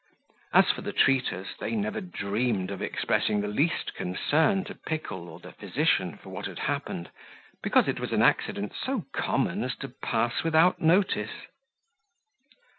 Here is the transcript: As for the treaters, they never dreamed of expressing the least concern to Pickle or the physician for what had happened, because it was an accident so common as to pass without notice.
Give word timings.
As 0.51 0.71
for 0.71 0.81
the 0.81 0.93
treaters, 0.93 1.55
they 1.59 1.73
never 1.75 2.01
dreamed 2.01 2.71
of 2.71 2.81
expressing 2.81 3.39
the 3.41 3.47
least 3.47 3.93
concern 3.93 4.63
to 4.63 4.73
Pickle 4.73 5.29
or 5.29 5.39
the 5.39 5.51
physician 5.51 6.17
for 6.17 6.29
what 6.29 6.47
had 6.47 6.57
happened, 6.57 7.11
because 7.61 7.87
it 7.87 7.99
was 7.99 8.11
an 8.11 8.23
accident 8.23 8.73
so 8.73 9.05
common 9.13 9.63
as 9.63 9.75
to 9.75 9.89
pass 9.89 10.41
without 10.41 10.81
notice. 10.81 11.45